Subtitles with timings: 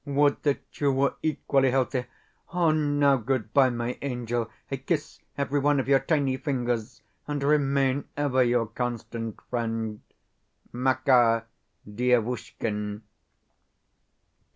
[0.03, 2.05] Would that you were equally healthy!...
[2.51, 4.49] Now goodbye, my angel.
[4.71, 10.01] I kiss every one of your tiny fingers, and remain ever your constant friend,
[10.73, 11.45] MAKAR
[11.87, 13.03] DIEVUSHKIN.